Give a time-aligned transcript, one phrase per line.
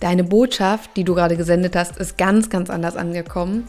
[0.00, 3.66] deine Botschaft, die du gerade gesendet hast, ist ganz, ganz anders angekommen,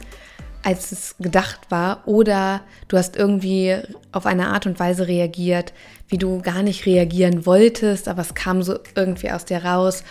[0.63, 2.02] als es gedacht war.
[2.05, 3.77] Oder du hast irgendwie
[4.12, 5.73] auf eine Art und Weise reagiert,
[6.08, 10.03] wie du gar nicht reagieren wolltest, aber es kam so irgendwie aus dir raus.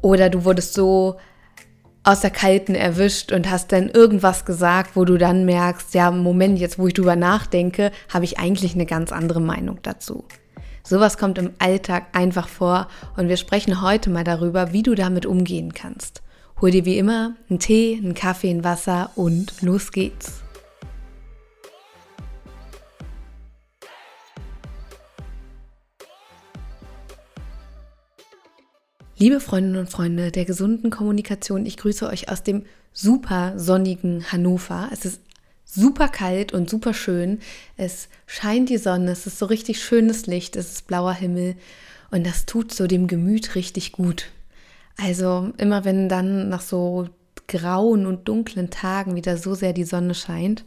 [0.00, 1.16] Oder du wurdest so
[2.04, 6.58] aus der Kalten erwischt und hast dann irgendwas gesagt, wo du dann merkst, ja, Moment,
[6.58, 10.24] jetzt wo ich drüber nachdenke, habe ich eigentlich eine ganz andere Meinung dazu.
[10.84, 15.26] Sowas kommt im Alltag einfach vor und wir sprechen heute mal darüber, wie du damit
[15.26, 16.22] umgehen kannst.
[16.60, 20.42] Hol dir wie immer einen Tee, einen Kaffee, ein Wasser und los geht's.
[29.16, 34.88] Liebe Freundinnen und Freunde der gesunden Kommunikation, ich grüße euch aus dem super sonnigen Hannover.
[34.90, 35.20] Es ist
[35.74, 37.38] super kalt und super schön.
[37.76, 41.56] Es scheint die Sonne, es ist so richtig schönes Licht, es ist blauer Himmel
[42.10, 44.26] und das tut so dem Gemüt richtig gut.
[44.98, 47.08] Also immer wenn dann nach so
[47.48, 50.64] grauen und dunklen Tagen wieder so sehr die Sonne scheint,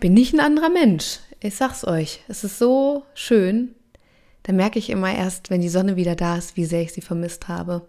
[0.00, 1.18] bin ich ein anderer Mensch.
[1.40, 3.74] Ich sag's euch, es ist so schön.
[4.44, 7.00] Da merke ich immer erst, wenn die Sonne wieder da ist, wie sehr ich sie
[7.00, 7.88] vermisst habe.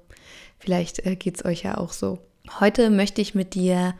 [0.59, 2.19] Vielleicht äh, geht's euch ja auch so.
[2.59, 3.95] Heute möchte ich mit dir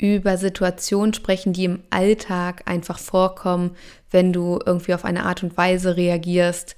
[0.00, 3.76] über Situationen sprechen, die im Alltag einfach vorkommen,
[4.10, 6.76] wenn du irgendwie auf eine Art und Weise reagierst,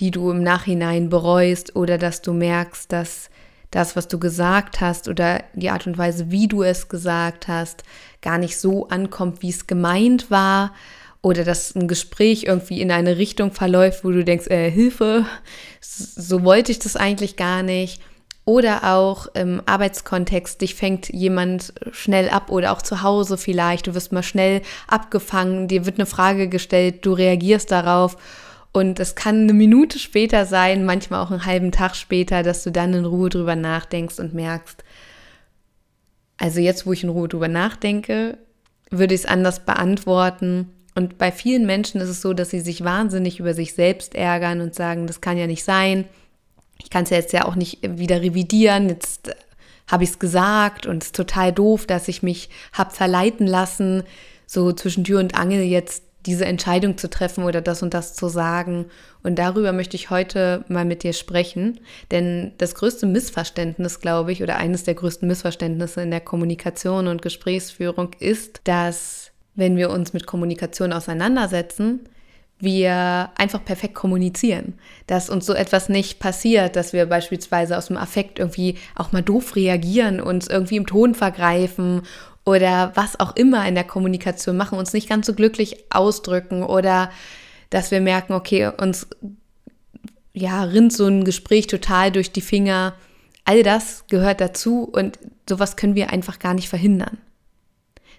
[0.00, 3.30] die du im Nachhinein bereust oder dass du merkst, dass
[3.70, 7.82] das, was du gesagt hast oder die Art und Weise, wie du es gesagt hast,
[8.22, 10.72] gar nicht so ankommt, wie es gemeint war
[11.22, 15.26] oder dass ein Gespräch irgendwie in eine Richtung verläuft, wo du denkst, äh, Hilfe,
[15.80, 18.00] so wollte ich das eigentlich gar nicht
[18.44, 23.94] oder auch im Arbeitskontext, dich fängt jemand schnell ab oder auch zu Hause vielleicht, du
[23.94, 28.16] wirst mal schnell abgefangen, dir wird eine Frage gestellt, du reagierst darauf.
[28.72, 32.72] Und es kann eine Minute später sein, manchmal auch einen halben Tag später, dass du
[32.72, 34.82] dann in Ruhe drüber nachdenkst und merkst,
[36.36, 38.36] also jetzt, wo ich in Ruhe drüber nachdenke,
[38.90, 40.70] würde ich es anders beantworten.
[40.96, 44.60] Und bei vielen Menschen ist es so, dass sie sich wahnsinnig über sich selbst ärgern
[44.60, 46.06] und sagen, das kann ja nicht sein
[46.84, 48.88] ich kann es ja jetzt ja auch nicht wieder revidieren.
[48.88, 49.34] Jetzt äh,
[49.90, 54.04] habe ich es gesagt und es ist total doof, dass ich mich habe verleiten lassen,
[54.46, 58.28] so zwischen Tür und Angel jetzt diese Entscheidung zu treffen oder das und das zu
[58.28, 58.86] sagen.
[59.22, 61.80] Und darüber möchte ich heute mal mit dir sprechen.
[62.10, 67.20] Denn das größte Missverständnis, glaube ich, oder eines der größten Missverständnisse in der Kommunikation und
[67.20, 72.08] Gesprächsführung ist, dass wenn wir uns mit Kommunikation auseinandersetzen,
[72.58, 74.74] wir einfach perfekt kommunizieren,
[75.06, 79.22] dass uns so etwas nicht passiert, dass wir beispielsweise aus dem Affekt irgendwie auch mal
[79.22, 82.02] doof reagieren, uns irgendwie im Ton vergreifen
[82.44, 87.10] oder was auch immer in der Kommunikation machen, uns nicht ganz so glücklich ausdrücken oder
[87.70, 89.08] dass wir merken, okay, uns
[90.32, 92.94] ja, rinnt so ein Gespräch total durch die Finger.
[93.44, 97.18] All das gehört dazu und sowas können wir einfach gar nicht verhindern.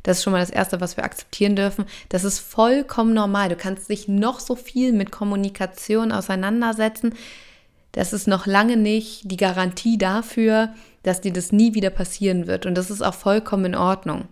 [0.05, 1.85] Das ist schon mal das Erste, was wir akzeptieren dürfen.
[2.09, 3.49] Das ist vollkommen normal.
[3.49, 7.15] Du kannst dich noch so viel mit Kommunikation auseinandersetzen.
[7.91, 12.67] Das ist noch lange nicht die Garantie dafür, dass dir das nie wieder passieren wird.
[12.67, 14.27] Und das ist auch vollkommen in Ordnung.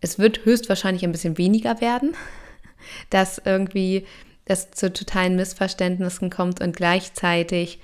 [0.00, 2.14] Es wird höchstwahrscheinlich ein bisschen weniger werden,
[3.10, 4.06] dass irgendwie
[4.44, 7.80] es zu totalen Missverständnissen kommt und gleichzeitig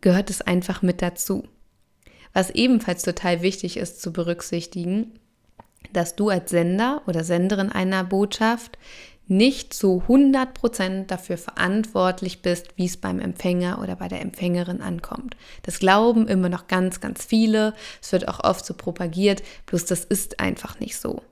[0.00, 1.42] gehört es einfach mit dazu.
[2.32, 5.18] Was ebenfalls total wichtig ist zu berücksichtigen,
[5.92, 8.78] dass du als Sender oder Senderin einer Botschaft
[9.30, 15.36] nicht zu 100% dafür verantwortlich bist, wie es beim Empfänger oder bei der Empfängerin ankommt.
[15.62, 17.74] Das glauben immer noch ganz, ganz viele.
[18.02, 21.22] Es wird auch oft so propagiert, bloß das ist einfach nicht so.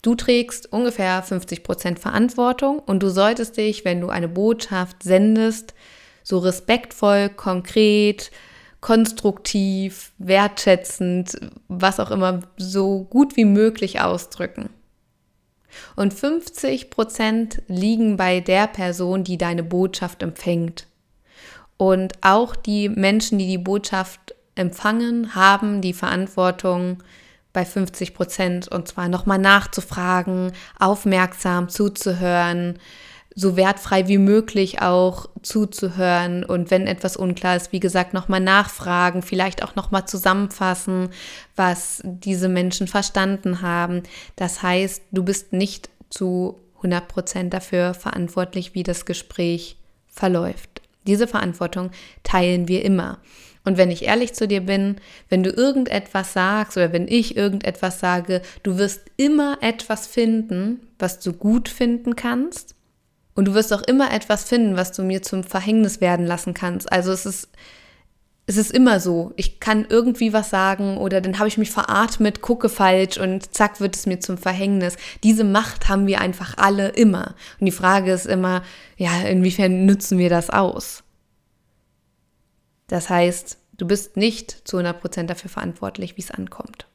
[0.00, 5.74] Du trägst ungefähr 50% Verantwortung und du solltest dich, wenn du eine Botschaft sendest,
[6.22, 8.30] so respektvoll, konkret,
[8.80, 11.38] konstruktiv, wertschätzend,
[11.68, 14.70] was auch immer, so gut wie möglich ausdrücken.
[15.96, 20.86] Und 50 Prozent liegen bei der Person, die deine Botschaft empfängt.
[21.76, 27.02] Und auch die Menschen, die die Botschaft empfangen, haben die Verantwortung
[27.52, 32.78] bei 50 Prozent und zwar nochmal nachzufragen, aufmerksam zuzuhören,
[33.38, 39.22] so wertfrei wie möglich auch zuzuhören und wenn etwas unklar ist, wie gesagt, nochmal nachfragen,
[39.22, 41.10] vielleicht auch nochmal zusammenfassen,
[41.54, 44.02] was diese Menschen verstanden haben.
[44.34, 49.76] Das heißt, du bist nicht zu 100 Prozent dafür verantwortlich, wie das Gespräch
[50.08, 50.82] verläuft.
[51.06, 51.92] Diese Verantwortung
[52.24, 53.20] teilen wir immer.
[53.64, 54.96] Und wenn ich ehrlich zu dir bin,
[55.28, 61.20] wenn du irgendetwas sagst oder wenn ich irgendetwas sage, du wirst immer etwas finden, was
[61.20, 62.74] du gut finden kannst
[63.38, 66.90] und du wirst auch immer etwas finden, was du mir zum Verhängnis werden lassen kannst.
[66.90, 67.48] Also es ist,
[68.46, 69.32] es ist immer so.
[69.36, 73.80] Ich kann irgendwie was sagen oder dann habe ich mich veratmet, gucke falsch und zack
[73.80, 74.96] wird es mir zum Verhängnis.
[75.22, 77.36] Diese Macht haben wir einfach alle immer.
[77.60, 78.64] Und die Frage ist immer,
[78.96, 81.04] ja, inwiefern nützen wir das aus?
[82.88, 86.87] Das heißt, du bist nicht zu 100% dafür verantwortlich, wie es ankommt.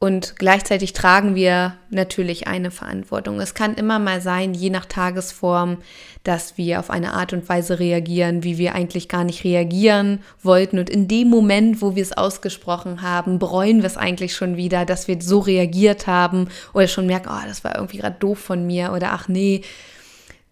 [0.00, 3.40] Und gleichzeitig tragen wir natürlich eine Verantwortung.
[3.40, 5.78] Es kann immer mal sein, je nach Tagesform,
[6.22, 10.78] dass wir auf eine Art und Weise reagieren, wie wir eigentlich gar nicht reagieren wollten.
[10.78, 14.84] Und in dem Moment, wo wir es ausgesprochen haben, bereuen wir es eigentlich schon wieder,
[14.84, 18.64] dass wir so reagiert haben oder schon merken, oh, das war irgendwie gerade doof von
[18.64, 19.62] mir oder ach nee,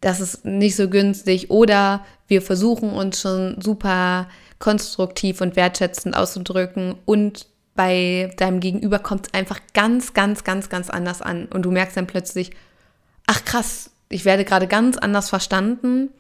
[0.00, 1.50] das ist nicht so günstig.
[1.50, 4.26] Oder wir versuchen uns schon super
[4.58, 7.46] konstruktiv und wertschätzend auszudrücken und
[7.76, 11.46] bei deinem Gegenüber kommt es einfach ganz, ganz, ganz, ganz anders an.
[11.46, 12.50] Und du merkst dann plötzlich,
[13.26, 16.11] ach krass, ich werde gerade ganz anders verstanden,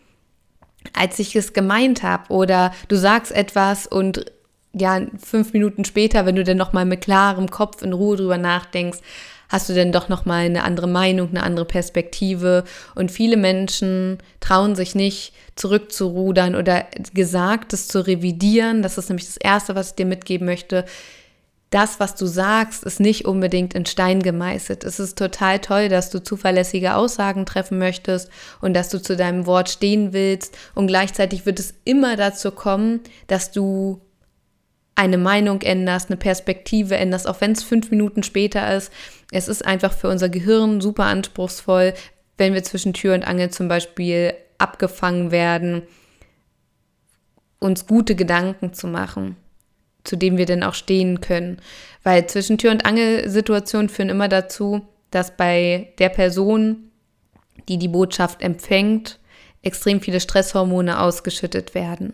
[0.92, 2.32] als ich es gemeint habe.
[2.32, 4.32] Oder du sagst etwas und
[4.72, 8.98] ja, fünf Minuten später, wenn du dann nochmal mit klarem Kopf in Ruhe drüber nachdenkst,
[9.48, 12.64] hast du denn doch nochmal eine andere Meinung, eine andere Perspektive.
[12.94, 18.82] Und viele Menschen trauen sich nicht, zurückzurudern oder Gesagtes zu revidieren.
[18.82, 20.84] Das ist nämlich das Erste, was ich dir mitgeben möchte
[21.70, 24.84] das, was du sagst, ist nicht unbedingt in Stein gemeißelt.
[24.84, 28.30] Es ist total toll, dass du zuverlässige Aussagen treffen möchtest
[28.60, 30.56] und dass du zu deinem Wort stehen willst.
[30.74, 34.00] Und gleichzeitig wird es immer dazu kommen, dass du
[34.94, 38.92] eine Meinung änderst, eine Perspektive änderst, auch wenn es fünf Minuten später ist.
[39.32, 41.94] Es ist einfach für unser Gehirn super anspruchsvoll,
[42.38, 45.82] wenn wir zwischen Tür und Angel zum Beispiel abgefangen werden,
[47.58, 49.36] uns gute Gedanken zu machen
[50.06, 51.58] zu dem wir denn auch stehen können.
[52.02, 56.90] Weil zwischen Tür- und Angelsituationen führen immer dazu, dass bei der Person,
[57.68, 59.18] die die Botschaft empfängt,
[59.62, 62.12] extrem viele Stresshormone ausgeschüttet werden.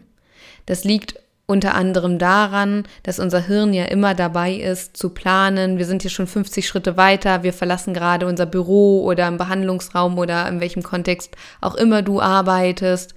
[0.66, 1.16] Das liegt
[1.46, 5.76] unter anderem daran, dass unser Hirn ja immer dabei ist zu planen.
[5.76, 10.18] Wir sind hier schon 50 Schritte weiter, wir verlassen gerade unser Büro oder im Behandlungsraum
[10.18, 13.14] oder in welchem Kontext auch immer du arbeitest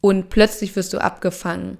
[0.00, 1.78] und plötzlich wirst du abgefangen.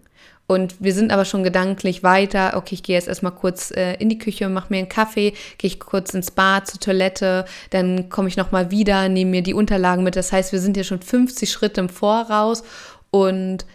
[0.52, 2.52] Und wir sind aber schon gedanklich weiter.
[2.56, 5.68] Okay, ich gehe jetzt erstmal kurz äh, in die Küche, mache mir einen Kaffee, gehe
[5.68, 10.04] ich kurz ins Bad, zur Toilette, dann komme ich nochmal wieder, nehme mir die Unterlagen
[10.04, 10.16] mit.
[10.16, 12.62] Das heißt, wir sind ja schon 50 Schritte im Voraus
[13.10, 13.66] und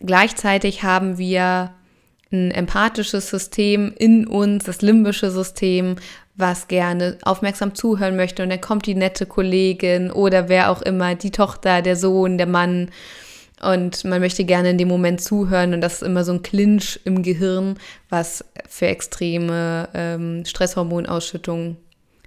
[0.00, 1.72] gleichzeitig haben wir
[2.32, 5.96] ein empathisches System in uns, das limbische System,
[6.36, 8.42] was gerne aufmerksam zuhören möchte.
[8.42, 12.48] Und dann kommt die nette Kollegin oder wer auch immer, die Tochter, der Sohn, der
[12.48, 12.90] Mann
[13.62, 17.00] und man möchte gerne in dem Moment zuhören und das ist immer so ein Clinch
[17.04, 21.76] im Gehirn, was für extreme ähm, Stresshormonausschüttungen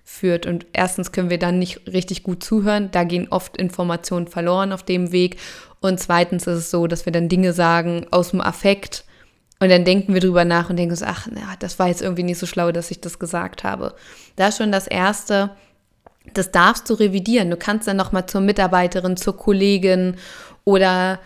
[0.04, 0.46] führt.
[0.46, 4.84] Und erstens können wir dann nicht richtig gut zuhören, da gehen oft Informationen verloren auf
[4.84, 5.38] dem Weg.
[5.82, 9.04] Und zweitens ist es so, dass wir dann Dinge sagen aus dem Affekt
[9.60, 12.24] und dann denken wir drüber nach und denken so, ach, na, das war jetzt irgendwie
[12.24, 13.96] nicht so schlau, dass ich das gesagt habe.
[14.36, 15.52] Da ist schon das Erste,
[16.34, 17.50] das darfst du revidieren.
[17.50, 20.16] Du kannst dann nochmal zur Mitarbeiterin, zur Kollegin
[20.68, 21.20] oder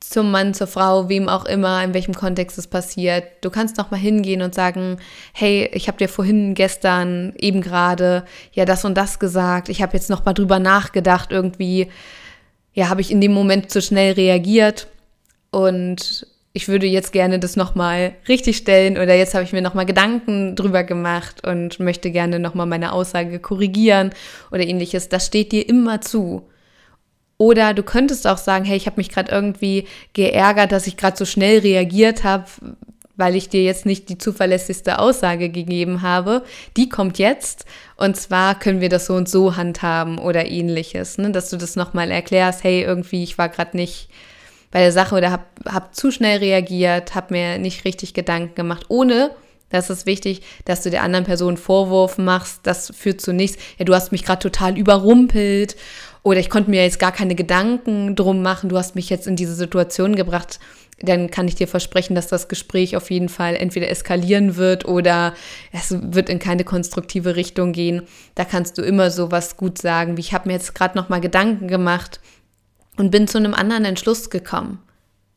[0.00, 3.24] zum Mann, zur Frau, wem auch immer, in welchem Kontext es passiert.
[3.40, 4.98] Du kannst noch mal hingehen und sagen,
[5.32, 9.70] hey, ich habe dir vorhin gestern eben gerade ja das und das gesagt.
[9.70, 11.32] Ich habe jetzt noch mal drüber nachgedacht.
[11.32, 11.88] Irgendwie,
[12.74, 14.88] ja, habe ich in dem Moment zu schnell reagiert
[15.50, 19.62] und ich würde jetzt gerne das noch mal richtig stellen oder jetzt habe ich mir
[19.62, 24.10] noch mal Gedanken drüber gemacht und möchte gerne noch mal meine Aussage korrigieren
[24.50, 25.08] oder ähnliches.
[25.08, 26.46] Das steht dir immer zu.
[27.38, 31.16] Oder du könntest auch sagen, hey, ich habe mich gerade irgendwie geärgert, dass ich gerade
[31.16, 32.46] so schnell reagiert habe,
[33.16, 36.42] weil ich dir jetzt nicht die zuverlässigste Aussage gegeben habe.
[36.76, 37.66] Die kommt jetzt.
[37.96, 41.18] Und zwar können wir das so und so handhaben oder ähnliches.
[41.18, 41.30] Ne?
[41.30, 44.08] Dass du das nochmal erklärst, hey, irgendwie, ich war gerade nicht
[44.70, 48.86] bei der Sache oder habe hab zu schnell reagiert, habe mir nicht richtig Gedanken gemacht,
[48.88, 49.30] ohne
[49.70, 52.60] das ist wichtig, dass du der anderen Person Vorwurf machst.
[52.62, 53.60] Das führt zu nichts.
[53.78, 55.76] Ja, du hast mich gerade total überrumpelt
[56.26, 59.36] oder ich konnte mir jetzt gar keine Gedanken drum machen, du hast mich jetzt in
[59.36, 60.58] diese Situation gebracht.
[60.98, 65.34] dann kann ich dir versprechen, dass das Gespräch auf jeden Fall entweder eskalieren wird oder
[65.70, 68.02] es wird in keine konstruktive Richtung gehen.
[68.34, 71.08] Da kannst du immer so was gut sagen, wie ich habe mir jetzt gerade noch
[71.08, 72.18] mal Gedanken gemacht
[72.96, 74.82] und bin zu einem anderen Entschluss gekommen.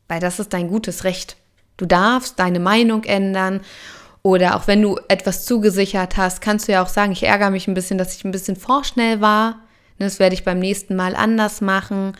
[0.08, 1.36] Weil das ist dein gutes Recht.
[1.76, 3.60] Du darfst deine Meinung ändern
[4.22, 7.68] oder auch wenn du etwas zugesichert hast, kannst du ja auch sagen, ich ärgere mich
[7.68, 9.60] ein bisschen, dass ich ein bisschen vorschnell war.
[10.00, 12.12] Das werde ich beim nächsten Mal anders machen.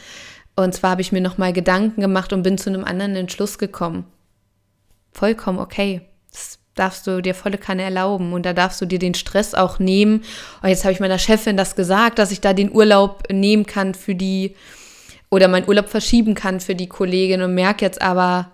[0.55, 4.05] Und zwar habe ich mir nochmal Gedanken gemacht und bin zu einem anderen Entschluss gekommen.
[5.13, 6.03] Vollkommen okay.
[6.31, 9.79] Das darfst du dir volle Kanne erlauben und da darfst du dir den Stress auch
[9.79, 10.23] nehmen.
[10.63, 13.95] Und jetzt habe ich meiner Chefin das gesagt, dass ich da den Urlaub nehmen kann
[13.95, 14.55] für die
[15.31, 18.51] oder meinen Urlaub verschieben kann für die Kollegin und merke jetzt aber,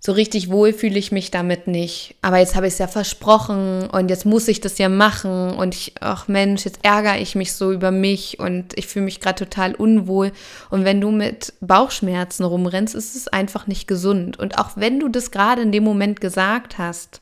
[0.00, 2.14] so richtig wohl fühle ich mich damit nicht.
[2.22, 5.74] Aber jetzt habe ich es ja versprochen und jetzt muss ich das ja machen und
[5.74, 9.44] ich, ach Mensch, jetzt ärgere ich mich so über mich und ich fühle mich gerade
[9.44, 10.30] total unwohl.
[10.70, 14.38] Und wenn du mit Bauchschmerzen rumrennst, ist es einfach nicht gesund.
[14.38, 17.20] Und auch wenn du das gerade in dem Moment gesagt hast,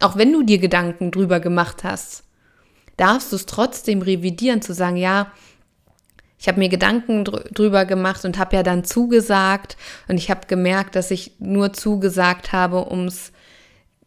[0.00, 2.24] auch wenn du dir Gedanken drüber gemacht hast,
[2.96, 5.30] darfst du es trotzdem revidieren, zu sagen, ja,
[6.38, 9.76] ich habe mir Gedanken drüber gemacht und habe ja dann zugesagt
[10.06, 13.32] und ich habe gemerkt, dass ich nur zugesagt habe, um es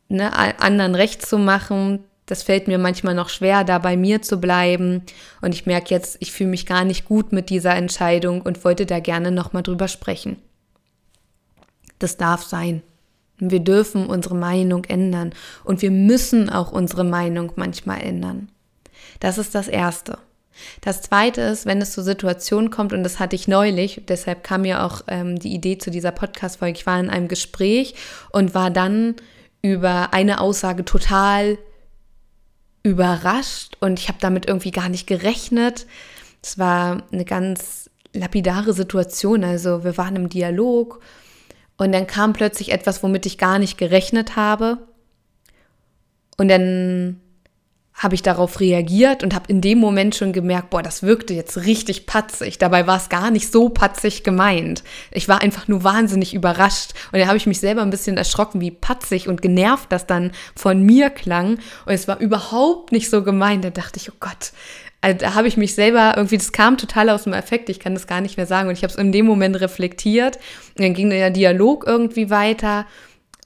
[0.08, 2.06] ne, anderen recht zu machen.
[2.26, 5.04] Das fällt mir manchmal noch schwer, da bei mir zu bleiben.
[5.42, 8.86] Und ich merke jetzt, ich fühle mich gar nicht gut mit dieser Entscheidung und wollte
[8.86, 10.38] da gerne nochmal drüber sprechen.
[12.00, 12.82] Das darf sein.
[13.40, 15.34] Wir dürfen unsere Meinung ändern
[15.66, 18.50] und wir müssen auch unsere Meinung manchmal ändern.
[19.20, 20.18] Das ist das Erste.
[20.82, 24.62] Das Zweite ist, wenn es zur Situation kommt, und das hatte ich neulich, deshalb kam
[24.62, 26.78] mir auch ähm, die Idee zu dieser Podcast-Folge.
[26.78, 27.96] Ich war in einem Gespräch
[28.32, 29.16] und war dann
[29.62, 31.58] über eine Aussage total
[32.84, 35.86] überrascht und ich habe damit irgendwie gar nicht gerechnet.
[36.42, 39.44] Es war eine ganz lapidare Situation.
[39.44, 41.00] Also wir waren im Dialog
[41.78, 44.80] und dann kam plötzlich etwas, womit ich gar nicht gerechnet habe.
[46.38, 47.22] Und dann
[47.94, 51.66] habe ich darauf reagiert und habe in dem Moment schon gemerkt, boah, das wirkte jetzt
[51.66, 52.58] richtig patzig.
[52.58, 54.84] Dabei war es gar nicht so patzig gemeint.
[55.12, 56.94] Ich war einfach nur wahnsinnig überrascht.
[57.12, 60.32] Und da habe ich mich selber ein bisschen erschrocken, wie patzig und genervt das dann
[60.56, 61.60] von mir klang.
[61.86, 63.66] Und es war überhaupt nicht so gemeint.
[63.66, 64.52] Da dachte ich, oh Gott,
[65.02, 67.94] also da habe ich mich selber irgendwie, das kam total aus dem Effekt, ich kann
[67.94, 68.70] das gar nicht mehr sagen.
[68.70, 70.38] Und ich habe es in dem Moment reflektiert.
[70.78, 72.86] Und dann ging der Dialog irgendwie weiter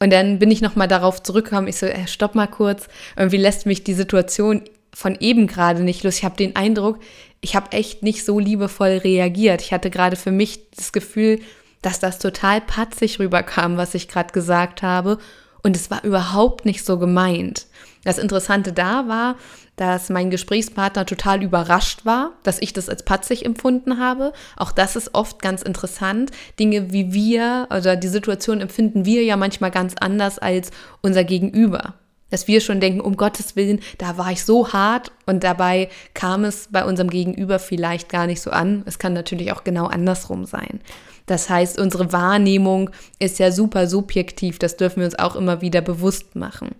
[0.01, 1.67] und dann bin ich nochmal darauf zurückgekommen.
[1.67, 2.87] Ich so, äh, stopp mal kurz.
[3.15, 4.61] Irgendwie lässt mich die Situation
[4.93, 6.17] von eben gerade nicht los.
[6.17, 6.99] Ich habe den Eindruck,
[7.41, 9.61] ich habe echt nicht so liebevoll reagiert.
[9.61, 11.39] Ich hatte gerade für mich das Gefühl,
[11.81, 15.17] dass das total patzig rüberkam, was ich gerade gesagt habe.
[15.63, 17.67] Und es war überhaupt nicht so gemeint.
[18.03, 19.35] Das Interessante da war,
[19.75, 24.33] dass mein Gesprächspartner total überrascht war, dass ich das als patzig empfunden habe.
[24.55, 26.31] Auch das ist oft ganz interessant.
[26.59, 31.95] Dinge wie wir oder die Situation empfinden wir ja manchmal ganz anders als unser Gegenüber.
[32.31, 36.43] Dass wir schon denken, um Gottes Willen, da war ich so hart und dabei kam
[36.43, 38.83] es bei unserem Gegenüber vielleicht gar nicht so an.
[38.85, 40.81] Es kann natürlich auch genau andersrum sein.
[41.27, 42.89] Das heißt, unsere Wahrnehmung
[43.19, 46.75] ist ja super subjektiv, das dürfen wir uns auch immer wieder bewusst machen.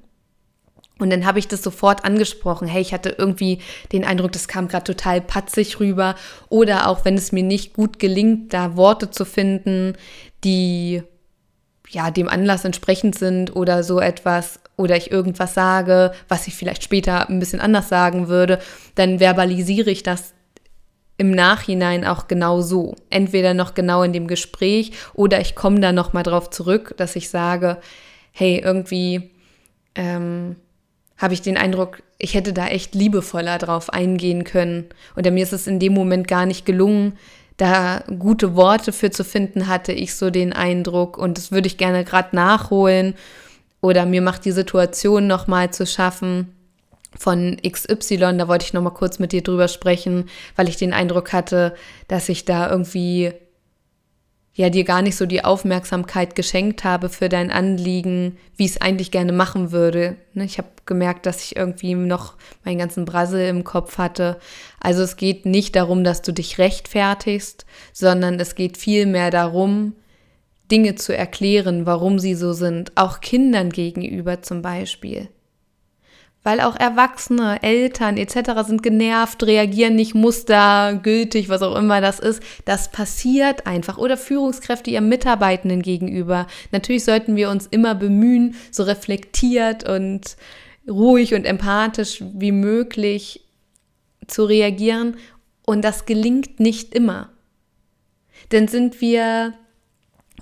[0.97, 2.67] Und dann habe ich das sofort angesprochen.
[2.67, 3.59] Hey, ich hatte irgendwie
[3.91, 6.15] den Eindruck, das kam gerade total patzig rüber.
[6.49, 9.93] Oder auch wenn es mir nicht gut gelingt, da Worte zu finden,
[10.43, 11.03] die
[11.89, 16.83] ja dem Anlass entsprechend sind oder so etwas, oder ich irgendwas sage, was ich vielleicht
[16.83, 18.59] später ein bisschen anders sagen würde,
[18.95, 20.33] dann verbalisiere ich das
[21.17, 22.95] im Nachhinein auch genau so.
[23.09, 27.29] Entweder noch genau in dem Gespräch oder ich komme da nochmal drauf zurück, dass ich
[27.29, 27.77] sage,
[28.31, 29.31] hey, irgendwie
[29.95, 30.57] ähm,
[31.17, 34.85] habe ich den Eindruck, ich hätte da echt liebevoller drauf eingehen können.
[35.15, 37.17] Oder mir ist es in dem Moment gar nicht gelungen,
[37.57, 41.17] da gute Worte für zu finden, hatte ich so den Eindruck.
[41.17, 43.15] Und das würde ich gerne gerade nachholen.
[43.81, 46.51] Oder mir macht die Situation nochmal zu schaffen
[47.17, 51.31] von XY, da wollte ich nochmal kurz mit dir drüber sprechen, weil ich den Eindruck
[51.33, 51.75] hatte,
[52.07, 53.31] dass ich da irgendwie
[54.55, 58.81] ja dir gar nicht so die Aufmerksamkeit geschenkt habe für dein Anliegen, wie ich es
[58.81, 60.15] eigentlich gerne machen würde.
[60.33, 64.39] Ne, ich habe gemerkt, dass ich irgendwie noch meinen ganzen Brassel im Kopf hatte.
[64.79, 69.93] Also es geht nicht darum, dass du dich rechtfertigst, sondern es geht vielmehr darum,
[70.71, 75.29] Dinge zu erklären, warum sie so sind, auch Kindern gegenüber zum Beispiel
[76.45, 78.51] weil auch Erwachsene, Eltern etc.
[78.67, 82.41] sind genervt, reagieren nicht mustergültig, was auch immer das ist.
[82.65, 83.97] Das passiert einfach.
[83.97, 86.45] Oder Führungskräfte ihren Mitarbeitenden gegenüber.
[86.71, 90.37] Natürlich sollten wir uns immer bemühen, so reflektiert und
[90.87, 93.41] ruhig und empathisch wie möglich
[94.27, 95.17] zu reagieren.
[95.65, 97.31] Und das gelingt nicht immer.
[98.51, 99.55] Denn sind wir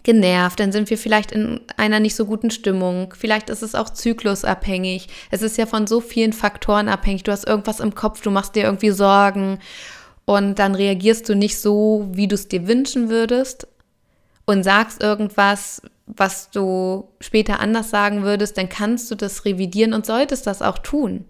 [0.04, 3.14] genervt, dann sind wir vielleicht in einer nicht so guten Stimmung.
[3.18, 5.08] Vielleicht ist es auch zyklusabhängig.
[5.32, 7.24] Es ist ja von so vielen Faktoren abhängig.
[7.24, 9.60] Du hast irgendwas im Kopf, du machst dir irgendwie Sorgen
[10.26, 13.68] und dann reagierst du nicht so, wie du es dir wünschen würdest
[14.46, 20.06] und sagst irgendwas, was du später anders sagen würdest, dann kannst du das revidieren und
[20.06, 21.26] solltest das auch tun.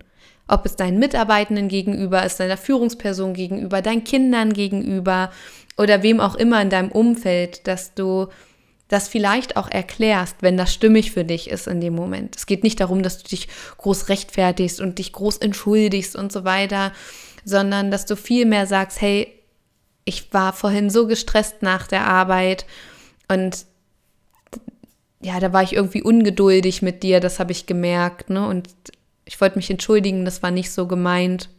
[0.47, 5.31] Ob es deinen Mitarbeitenden gegenüber ist, deiner Führungsperson gegenüber, deinen Kindern gegenüber
[5.77, 8.27] oder wem auch immer in deinem Umfeld, dass du
[8.93, 12.35] das vielleicht auch erklärst, wenn das stimmig für dich ist in dem Moment.
[12.35, 13.47] Es geht nicht darum, dass du dich
[13.77, 16.93] groß rechtfertigst und dich groß entschuldigst und so weiter,
[17.43, 19.27] sondern dass du viel mehr sagst, hey,
[20.05, 22.65] ich war vorhin so gestresst nach der Arbeit
[23.27, 23.65] und
[25.21, 28.45] ja, da war ich irgendwie ungeduldig mit dir, das habe ich gemerkt, ne?
[28.45, 28.69] Und
[29.25, 31.49] ich wollte mich entschuldigen, das war nicht so gemeint.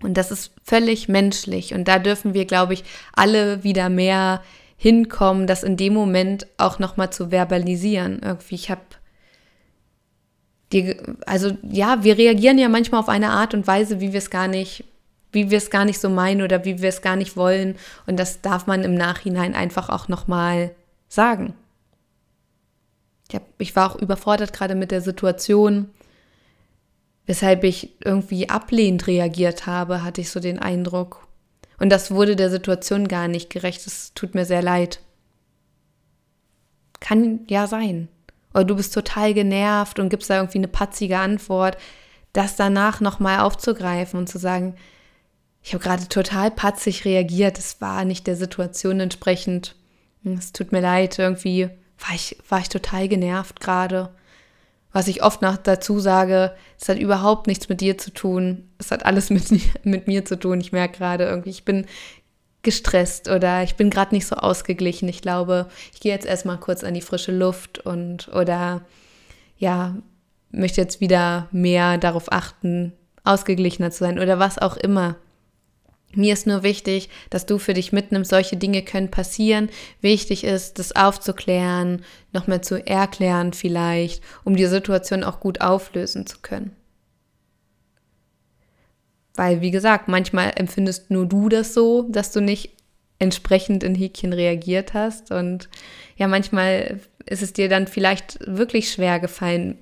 [0.00, 1.74] Und das ist völlig menschlich.
[1.74, 2.84] Und da dürfen wir, glaube ich,
[3.14, 4.42] alle wieder mehr
[4.82, 8.20] hinkommen, das in dem Moment auch nochmal zu verbalisieren.
[8.22, 8.80] Irgendwie, ich habe
[10.72, 10.96] die,
[11.26, 14.48] also ja, wir reagieren ja manchmal auf eine Art und Weise, wie wir es gar
[14.48, 14.84] nicht,
[15.30, 17.76] wie wir es gar nicht so meinen oder wie wir es gar nicht wollen.
[18.06, 20.72] Und das darf man im Nachhinein einfach auch nochmal
[21.08, 21.54] sagen.
[23.28, 25.90] Ich, hab, ich war auch überfordert gerade mit der Situation
[27.26, 31.26] weshalb ich irgendwie ablehnend reagiert habe, hatte ich so den Eindruck.
[31.82, 33.84] Und das wurde der Situation gar nicht gerecht.
[33.88, 35.00] Es tut mir sehr leid.
[37.00, 38.06] Kann ja sein.
[38.54, 41.76] Oder du bist total genervt und gibst da irgendwie eine patzige Antwort.
[42.32, 44.76] Das danach nochmal aufzugreifen und zu sagen,
[45.60, 49.74] ich habe gerade total patzig reagiert, es war nicht der Situation entsprechend.
[50.22, 54.14] Es tut mir leid, irgendwie war ich, war ich total genervt gerade.
[54.92, 58.68] Was ich oft noch dazu sage, es hat überhaupt nichts mit dir zu tun.
[58.78, 59.44] Es hat alles mit,
[59.84, 60.60] mit mir zu tun.
[60.60, 61.86] Ich merke gerade irgendwie, ich bin
[62.62, 65.08] gestresst oder ich bin gerade nicht so ausgeglichen.
[65.08, 68.82] Ich glaube, ich gehe jetzt erstmal kurz an die frische Luft und oder
[69.58, 69.96] ja,
[70.50, 72.92] möchte jetzt wieder mehr darauf achten,
[73.24, 75.16] ausgeglichener zu sein oder was auch immer.
[76.14, 79.70] Mir ist nur wichtig, dass du für dich mitnimmst, solche Dinge können passieren.
[80.00, 86.38] Wichtig ist, das aufzuklären, nochmal zu erklären vielleicht, um die Situation auch gut auflösen zu
[86.40, 86.76] können.
[89.34, 92.70] Weil, wie gesagt, manchmal empfindest nur du das so, dass du nicht
[93.18, 95.30] entsprechend in Häkchen reagiert hast.
[95.30, 95.70] Und
[96.16, 99.78] ja, manchmal ist es dir dann vielleicht wirklich schwer gefallen.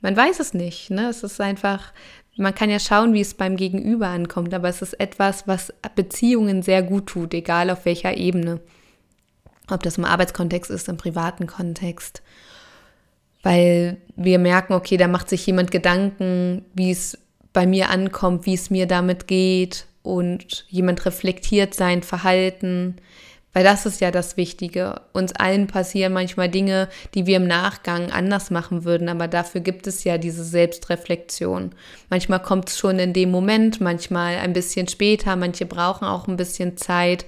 [0.00, 0.90] Man weiß es nicht.
[0.90, 1.08] Ne?
[1.08, 1.92] Es ist einfach
[2.36, 6.62] man kann ja schauen, wie es beim Gegenüber ankommt, aber es ist etwas, was Beziehungen
[6.62, 8.60] sehr gut tut, egal auf welcher Ebene.
[9.70, 12.22] Ob das im Arbeitskontext ist, im privaten Kontext.
[13.42, 17.18] Weil wir merken, okay, da macht sich jemand Gedanken, wie es
[17.52, 22.96] bei mir ankommt, wie es mir damit geht und jemand reflektiert sein Verhalten,
[23.54, 25.00] weil das ist ja das Wichtige.
[25.12, 29.86] Uns allen passieren manchmal Dinge, die wir im Nachgang anders machen würden, aber dafür gibt
[29.86, 31.70] es ja diese Selbstreflexion.
[32.10, 36.36] Manchmal kommt es schon in dem Moment, manchmal ein bisschen später, manche brauchen auch ein
[36.36, 37.24] bisschen Zeit.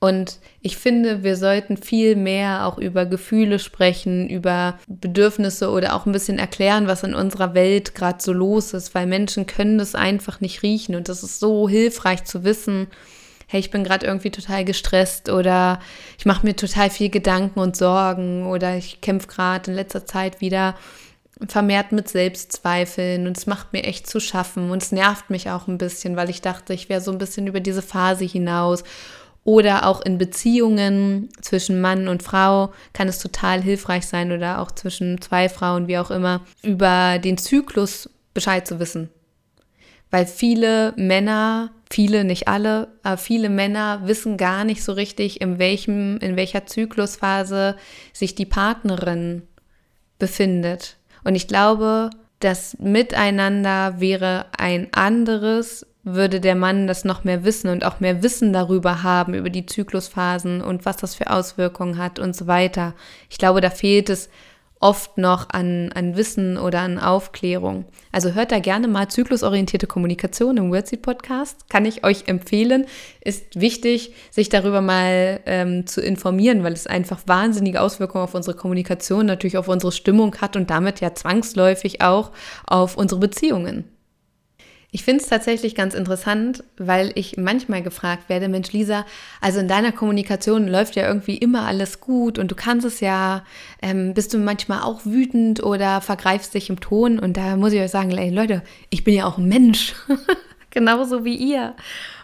[0.00, 6.06] Und ich finde, wir sollten viel mehr auch über Gefühle sprechen, über Bedürfnisse oder auch
[6.06, 9.96] ein bisschen erklären, was in unserer Welt gerade so los ist, weil Menschen können das
[9.96, 12.86] einfach nicht riechen und das ist so hilfreich zu wissen,
[13.48, 15.80] hey, ich bin gerade irgendwie total gestresst oder
[16.18, 20.42] ich mache mir total viel Gedanken und Sorgen oder ich kämpfe gerade in letzter Zeit
[20.42, 20.76] wieder
[21.48, 25.66] vermehrt mit Selbstzweifeln und es macht mir echt zu schaffen und es nervt mich auch
[25.66, 28.84] ein bisschen, weil ich dachte, ich wäre so ein bisschen über diese Phase hinaus.
[29.44, 34.72] Oder auch in Beziehungen zwischen Mann und Frau kann es total hilfreich sein oder auch
[34.72, 39.08] zwischen zwei Frauen, wie auch immer, über den Zyklus Bescheid zu wissen
[40.10, 45.58] weil viele Männer, viele, nicht alle, aber viele Männer wissen gar nicht so richtig, in
[45.58, 47.76] welchem, in welcher Zyklusphase
[48.12, 49.42] sich die Partnerin
[50.18, 50.96] befindet.
[51.24, 57.68] Und ich glaube, das Miteinander wäre ein anderes, würde der Mann das noch mehr wissen
[57.68, 62.18] und auch mehr Wissen darüber haben, über die Zyklusphasen und was das für Auswirkungen hat
[62.18, 62.94] und so weiter.
[63.28, 64.30] Ich glaube, da fehlt es
[64.80, 67.84] oft noch an, an Wissen oder an Aufklärung.
[68.12, 71.68] Also hört da gerne mal zyklusorientierte Kommunikation im Wordseed Podcast.
[71.68, 72.86] Kann ich euch empfehlen.
[73.20, 78.56] Ist wichtig, sich darüber mal ähm, zu informieren, weil es einfach wahnsinnige Auswirkungen auf unsere
[78.56, 82.30] Kommunikation, natürlich auf unsere Stimmung hat und damit ja zwangsläufig auch
[82.66, 83.84] auf unsere Beziehungen.
[84.90, 89.04] Ich finde es tatsächlich ganz interessant, weil ich manchmal gefragt werde, Mensch Lisa,
[89.38, 93.44] also in deiner Kommunikation läuft ja irgendwie immer alles gut und du kannst es ja,
[93.82, 97.80] ähm, bist du manchmal auch wütend oder vergreifst dich im Ton und da muss ich
[97.80, 99.94] euch sagen, ey Leute, ich bin ja auch ein Mensch,
[100.70, 101.74] genauso wie ihr.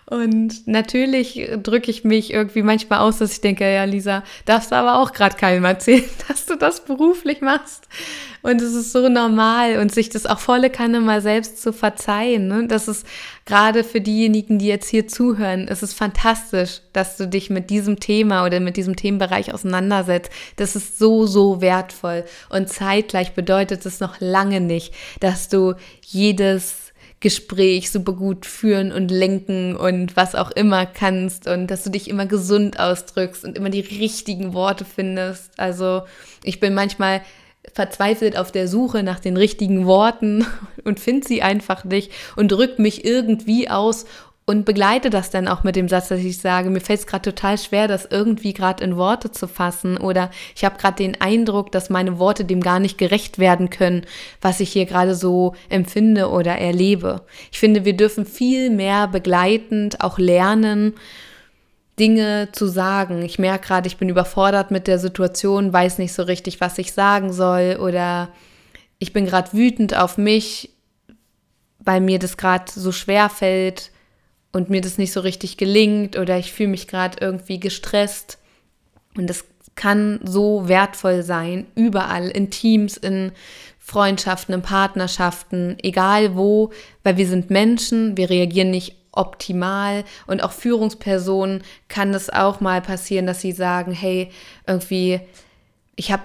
[0.07, 4.77] Und natürlich drücke ich mich irgendwie manchmal aus, dass ich denke, ja, Lisa, darfst du
[4.77, 7.89] aber auch gerade keinem erzählen, dass du das beruflich machst.
[8.43, 12.49] Und es ist so normal und sich das auch volle Kanne mal selbst zu verzeihen.
[12.49, 12.67] Ne?
[12.69, 13.07] Das ist
[13.47, 17.99] gerade für diejenigen, die jetzt hier zuhören, es ist fantastisch, dass du dich mit diesem
[17.99, 20.31] Thema oder mit diesem Themenbereich auseinandersetzt.
[20.57, 22.25] Das ist so, so wertvoll.
[22.51, 26.84] Und zeitgleich bedeutet es noch lange nicht, dass du jedes
[27.21, 32.09] Gespräch super gut führen und lenken und was auch immer kannst und dass du dich
[32.09, 35.51] immer gesund ausdrückst und immer die richtigen Worte findest.
[35.59, 36.03] Also
[36.43, 37.23] ich bin manchmal
[37.73, 40.47] verzweifelt auf der Suche nach den richtigen Worten
[40.85, 44.05] und finde sie einfach nicht und drücke mich irgendwie aus
[44.47, 47.31] und begleite das dann auch mit dem Satz, dass ich sage, mir fällt es gerade
[47.31, 51.73] total schwer, das irgendwie gerade in Worte zu fassen oder ich habe gerade den Eindruck,
[51.73, 54.05] dass meine Worte dem gar nicht gerecht werden können,
[54.43, 57.23] was ich hier gerade so empfinde oder erlebe.
[57.53, 60.93] Ich finde, wir dürfen viel mehr begleitend auch lernen,
[61.99, 63.23] Dinge zu sagen.
[63.23, 66.93] Ich merke gerade, ich bin überfordert mit der Situation, weiß nicht so richtig, was ich
[66.93, 68.29] sagen soll oder
[68.99, 70.71] ich bin gerade wütend auf mich,
[71.79, 73.91] weil mir das gerade so schwer fällt
[74.55, 78.39] und mir das nicht so richtig gelingt oder ich fühle mich gerade irgendwie gestresst.
[79.17, 83.33] Und das kann so wertvoll sein, überall, in Teams, in
[83.81, 86.71] Freundschaften, in Partnerschaften, egal wo,
[87.03, 92.81] weil wir sind Menschen, wir reagieren nicht optimal und auch Führungspersonen kann es auch mal
[92.81, 94.31] passieren, dass sie sagen, hey,
[94.67, 95.21] irgendwie,
[95.97, 96.23] ich habe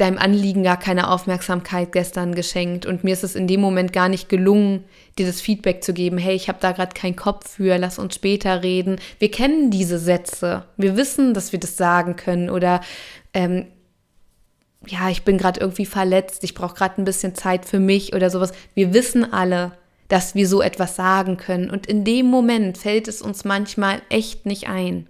[0.00, 4.08] deinem Anliegen gar keine Aufmerksamkeit gestern geschenkt und mir ist es in dem Moment gar
[4.08, 4.84] nicht gelungen,
[5.18, 8.14] dir das Feedback zu geben, hey, ich habe da gerade keinen Kopf für, lass uns
[8.14, 8.96] später reden.
[9.18, 12.80] Wir kennen diese Sätze, wir wissen, dass wir das sagen können oder
[13.34, 13.66] ähm,
[14.86, 18.30] ja, ich bin gerade irgendwie verletzt, ich brauche gerade ein bisschen Zeit für mich oder
[18.30, 18.52] sowas.
[18.74, 19.72] Wir wissen alle,
[20.08, 24.46] dass wir so etwas sagen können und in dem Moment fällt es uns manchmal echt
[24.46, 25.08] nicht ein.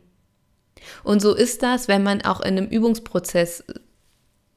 [1.05, 3.65] Und so ist das, wenn man auch in einem Übungsprozess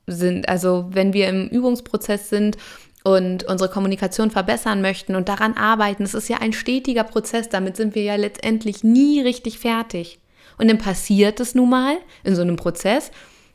[0.07, 0.49] sind.
[0.49, 2.57] Also wenn wir im Übungsprozess sind
[3.03, 7.77] und unsere Kommunikation verbessern möchten und daran arbeiten, es ist ja ein stetiger Prozess, damit
[7.77, 10.19] sind wir ja letztendlich nie richtig fertig.
[10.57, 13.11] Und dann passiert es nun mal in so einem Prozess,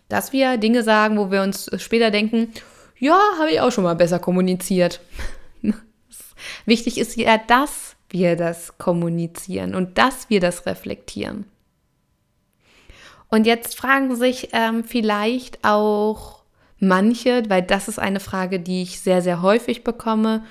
[0.09, 2.53] dass wir Dinge sagen, wo wir uns später denken,
[2.99, 5.01] ja, habe ich auch schon mal besser kommuniziert.
[6.67, 11.45] Wichtig ist ja, dass wir das kommunizieren und dass wir das reflektieren.
[13.29, 16.38] Und jetzt fragen sich ähm, vielleicht auch
[16.81, 20.43] manche, weil das ist eine Frage, die ich sehr, sehr häufig bekomme.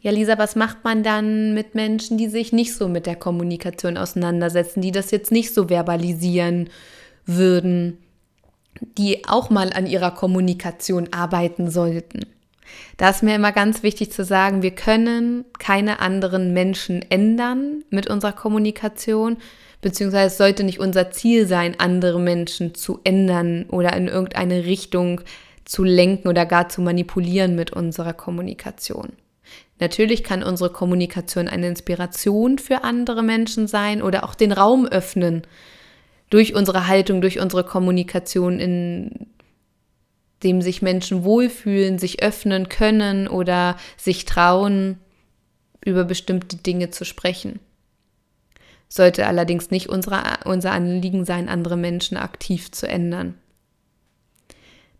[0.00, 3.96] Ja, Lisa, was macht man dann mit Menschen, die sich nicht so mit der Kommunikation
[3.96, 6.70] auseinandersetzen, die das jetzt nicht so verbalisieren
[7.24, 7.98] würden,
[8.98, 12.26] die auch mal an ihrer Kommunikation arbeiten sollten?
[12.96, 18.08] Da ist mir immer ganz wichtig zu sagen, wir können keine anderen Menschen ändern mit
[18.08, 19.36] unserer Kommunikation,
[19.80, 25.20] beziehungsweise es sollte nicht unser Ziel sein, andere Menschen zu ändern oder in irgendeine Richtung
[25.64, 29.12] zu lenken oder gar zu manipulieren mit unserer Kommunikation.
[29.78, 35.42] Natürlich kann unsere Kommunikation eine Inspiration für andere Menschen sein oder auch den Raum öffnen
[36.30, 39.26] durch unsere Haltung, durch unsere Kommunikation, in
[40.42, 44.98] dem sich Menschen wohlfühlen, sich öffnen können oder sich trauen,
[45.84, 47.60] über bestimmte Dinge zu sprechen.
[48.88, 53.34] Sollte allerdings nicht unsere, unser Anliegen sein, andere Menschen aktiv zu ändern.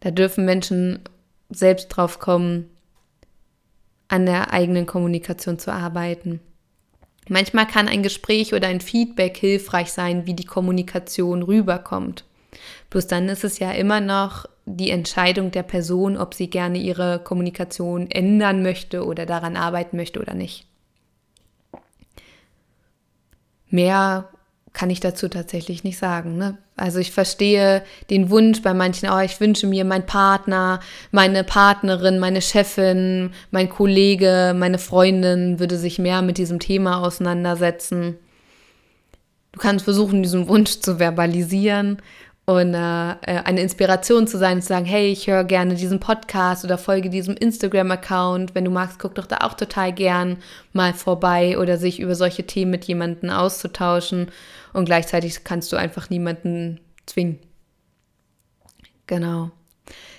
[0.03, 0.99] Da dürfen Menschen
[1.49, 2.69] selbst drauf kommen,
[4.09, 6.41] an der eigenen Kommunikation zu arbeiten.
[7.29, 12.25] Manchmal kann ein Gespräch oder ein Feedback hilfreich sein, wie die Kommunikation rüberkommt.
[12.91, 17.21] Bloß dann ist es ja immer noch die Entscheidung der Person, ob sie gerne ihre
[17.21, 20.67] Kommunikation ändern möchte oder daran arbeiten möchte oder nicht.
[23.71, 24.29] Mehr
[24.73, 26.39] kann ich dazu tatsächlich nicht sagen.
[26.39, 26.57] Ne?
[26.77, 30.81] Also ich verstehe den Wunsch bei manchen, oh, ich wünsche mir mein Partner,
[31.11, 38.17] meine Partnerin, meine Chefin, mein Kollege, meine Freundin würde sich mehr mit diesem Thema auseinandersetzen.
[39.53, 41.99] Du kannst versuchen, diesen Wunsch zu verbalisieren
[42.45, 46.65] und äh, äh, eine Inspiration zu sein, zu sagen, hey, ich höre gerne diesen Podcast
[46.65, 48.55] oder folge diesem Instagram-Account.
[48.55, 50.39] Wenn du magst, guck doch da auch total gern
[50.73, 54.27] mal vorbei oder sich über solche Themen mit jemandem auszutauschen.
[54.73, 57.39] Und gleichzeitig kannst du einfach niemanden zwingen.
[59.07, 59.51] Genau.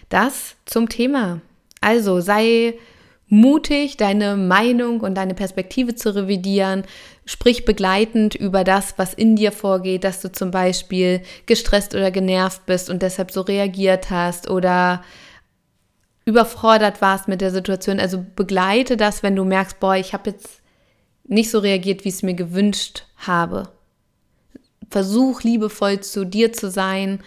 [0.08, 1.42] Das zum Thema.
[1.82, 2.76] Also sei
[3.28, 6.84] mutig, deine Meinung und deine Perspektive zu revidieren.
[7.26, 12.66] Sprich begleitend über das, was in dir vorgeht, dass du zum Beispiel gestresst oder genervt
[12.66, 15.04] bist und deshalb so reagiert hast oder
[16.26, 18.00] überfordert warst mit der Situation.
[18.00, 20.62] Also begleite das, wenn du merkst, boah, ich habe jetzt
[21.26, 23.70] nicht so reagiert, wie ich es mir gewünscht habe.
[24.90, 27.20] Versuch liebevoll zu dir zu sein.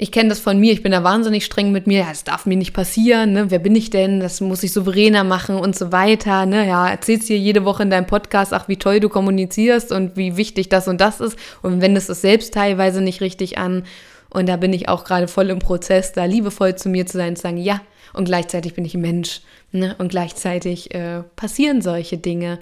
[0.00, 1.98] Ich kenne das von mir, ich bin da wahnsinnig streng mit mir.
[2.02, 3.32] Ja, das darf mir nicht passieren.
[3.32, 3.50] Ne?
[3.50, 4.20] Wer bin ich denn?
[4.20, 6.46] Das muss ich souveräner machen und so weiter.
[6.46, 6.68] Ne?
[6.68, 10.36] Ja, erzählst dir jede Woche in deinem Podcast, ach, wie toll du kommunizierst und wie
[10.36, 11.36] wichtig das und das ist.
[11.62, 13.82] Und wendest es selbst teilweise nicht richtig an.
[14.30, 17.34] Und da bin ich auch gerade voll im Prozess, da liebevoll zu mir zu sein
[17.34, 17.80] zu sagen, ja,
[18.12, 19.40] und gleichzeitig bin ich ein Mensch.
[19.72, 19.96] Ne?
[19.98, 22.60] Und gleichzeitig äh, passieren solche Dinge.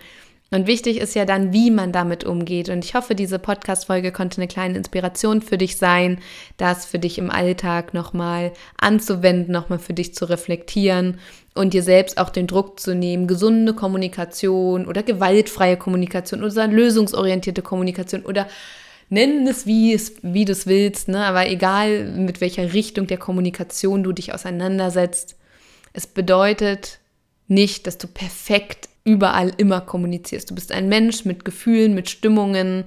[0.53, 2.69] Und wichtig ist ja dann, wie man damit umgeht.
[2.69, 6.21] Und ich hoffe, diese Podcast-Folge konnte eine kleine Inspiration für dich sein,
[6.57, 11.19] das für dich im Alltag nochmal anzuwenden, nochmal für dich zu reflektieren
[11.55, 17.63] und dir selbst auch den Druck zu nehmen, gesunde Kommunikation oder gewaltfreie Kommunikation oder lösungsorientierte
[17.63, 18.47] Kommunikation oder
[19.09, 21.25] nennen es wie, es, wie du es willst, ne?
[21.25, 25.37] aber egal mit welcher Richtung der Kommunikation du dich auseinandersetzt,
[25.93, 27.01] es bedeutet
[27.49, 30.51] nicht, dass du perfekt überall immer kommunizierst.
[30.51, 32.85] Du bist ein Mensch mit Gefühlen, mit Stimmungen,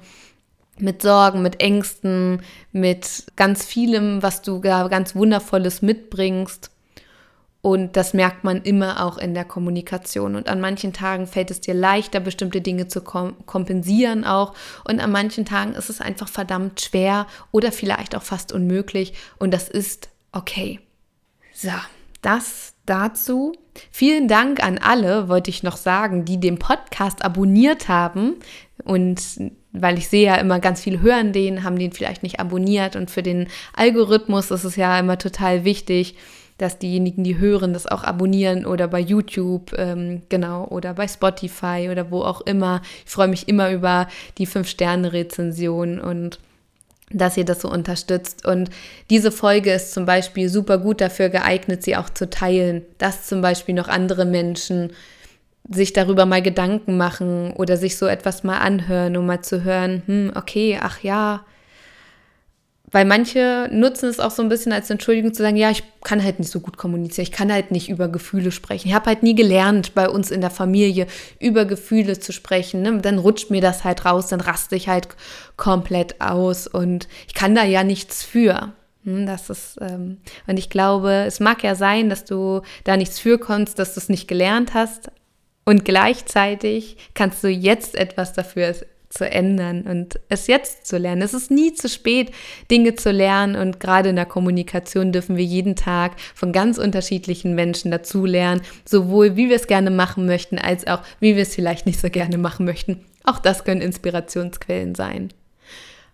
[0.77, 6.71] mit Sorgen, mit Ängsten, mit ganz vielem, was du ganz Wundervolles mitbringst.
[7.61, 10.35] Und das merkt man immer auch in der Kommunikation.
[10.35, 14.53] Und an manchen Tagen fällt es dir leichter, bestimmte Dinge zu kom kompensieren auch.
[14.85, 19.13] Und an manchen Tagen ist es einfach verdammt schwer oder vielleicht auch fast unmöglich.
[19.39, 20.79] Und das ist okay.
[21.53, 21.71] So,
[22.21, 23.53] das dazu.
[23.91, 28.35] Vielen Dank an alle, wollte ich noch sagen, die den Podcast abonniert haben.
[28.83, 29.21] Und
[29.71, 32.95] weil ich sehe ja immer ganz viel hören den, haben den vielleicht nicht abonniert.
[32.95, 36.15] Und für den Algorithmus ist es ja immer total wichtig,
[36.57, 41.89] dass diejenigen, die hören, das auch abonnieren oder bei YouTube, ähm, genau, oder bei Spotify
[41.91, 42.81] oder wo auch immer.
[43.05, 46.39] Ich freue mich immer über die 5-Sterne-Rezension und
[47.11, 48.45] dass ihr das so unterstützt.
[48.45, 48.69] Und
[49.09, 53.41] diese Folge ist zum Beispiel super gut dafür geeignet, sie auch zu teilen, dass zum
[53.41, 54.91] Beispiel noch andere Menschen
[55.71, 60.03] sich darüber mal Gedanken machen oder sich so etwas mal anhören, um mal zu hören,
[60.05, 61.45] hm, okay, ach ja,
[62.91, 66.23] weil manche nutzen es auch so ein bisschen als Entschuldigung zu sagen, ja, ich kann
[66.23, 68.87] halt nicht so gut kommunizieren, ich kann halt nicht über Gefühle sprechen.
[68.87, 71.07] Ich habe halt nie gelernt, bei uns in der Familie
[71.39, 72.81] über Gefühle zu sprechen.
[72.81, 72.99] Ne?
[72.99, 75.07] Dann rutscht mir das halt raus, dann raste ich halt
[75.57, 78.73] komplett aus und ich kann da ja nichts für.
[79.03, 83.19] Hm, das ist, ähm, und ich glaube, es mag ja sein, dass du da nichts
[83.19, 85.11] für konntest, dass du es nicht gelernt hast.
[85.65, 88.73] Und gleichzeitig kannst du jetzt etwas dafür
[89.09, 91.21] zu ändern und es jetzt zu lernen.
[91.21, 92.31] Es ist nie zu spät,
[92.69, 97.55] Dinge zu lernen und gerade in der Kommunikation dürfen wir jeden Tag von ganz unterschiedlichen
[97.55, 101.85] Menschen dazulernen, sowohl wie wir es gerne machen möchten, als auch wie wir es vielleicht
[101.85, 103.03] nicht so gerne machen möchten.
[103.23, 105.33] Auch das können Inspirationsquellen sein.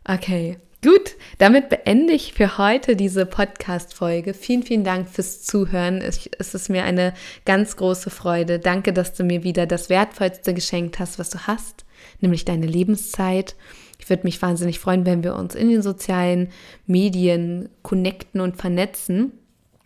[0.07, 4.35] Okay, Gut, damit beende ich für heute diese Podcast-Folge.
[4.35, 5.99] Vielen, vielen Dank fürs Zuhören.
[5.99, 8.59] Es, ist mir eine ganz große Freude.
[8.59, 11.85] Danke, dass du mir wieder das Wertvollste geschenkt hast, was du hast
[12.21, 13.55] nämlich deine Lebenszeit.
[13.97, 16.49] Ich würde mich wahnsinnig freuen, wenn wir uns in den sozialen
[16.85, 19.31] Medien connecten und vernetzen.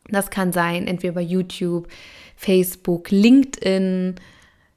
[0.09, 1.88] Das kann sein, entweder bei YouTube,
[2.35, 4.15] Facebook, LinkedIn,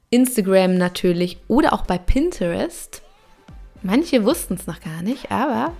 [0.09, 3.01] Instagram natürlich oder auch bei Pinterest.
[3.85, 5.73] Manche wussten es noch gar nicht, aber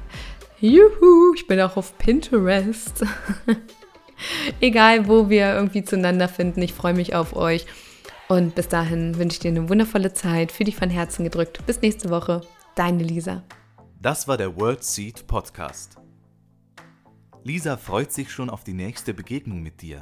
[0.64, 3.06] juhu, ich bin auch auf Pinterest.
[4.62, 7.66] Egal, wo wir irgendwie zueinander finden, ich freue mich auf euch.
[8.30, 10.54] Und bis dahin wünsche ich dir eine wundervolle Zeit.
[10.54, 11.66] Für dich von Herzen gedrückt.
[11.66, 12.42] Bis nächste Woche.
[12.76, 13.44] Deine Lisa.
[14.02, 15.98] Das war der World Seed Podcast.
[17.44, 20.02] Lisa freut sich schon auf die nächste Begegnung mit dir.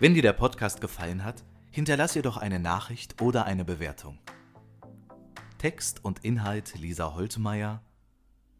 [0.00, 4.18] Wenn dir der Podcast gefallen hat, hinterlass ihr doch eine Nachricht oder eine Bewertung.
[5.56, 7.82] Text und Inhalt Lisa Holtmeier,